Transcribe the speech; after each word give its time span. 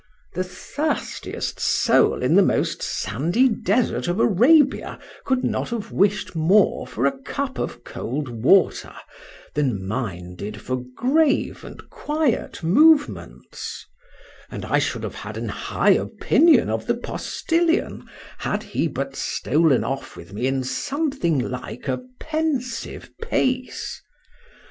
The 0.33 0.43
thirstiest 0.43 1.59
soul 1.59 2.23
in 2.23 2.33
the 2.33 2.41
most 2.41 2.81
sandy 2.81 3.47
desert 3.47 4.07
of 4.07 4.19
Arabia 4.19 4.97
could 5.25 5.43
not 5.43 5.69
have 5.69 5.91
wished 5.91 6.35
more 6.35 6.87
for 6.87 7.05
a 7.05 7.15
cup 7.19 7.59
of 7.59 7.83
cold 7.83 8.27
water, 8.27 8.95
than 9.53 9.87
mine 9.87 10.35
did 10.35 10.59
for 10.59 10.81
grave 10.97 11.63
and 11.63 11.87
quiet 11.91 12.63
movements; 12.63 13.85
and 14.49 14.65
I 14.65 14.79
should 14.79 15.03
have 15.03 15.13
had 15.13 15.37
an 15.37 15.49
high 15.49 15.91
opinion 15.93 16.67
of 16.71 16.87
the 16.87 16.95
postilion 16.95 18.09
had 18.39 18.63
he 18.63 18.87
but 18.87 19.15
stolen 19.15 19.83
off 19.83 20.17
with 20.17 20.33
me 20.33 20.47
in 20.47 20.63
something 20.63 21.37
like 21.37 21.87
a 21.87 22.01
pensive 22.19 23.11
pace. 23.21 24.01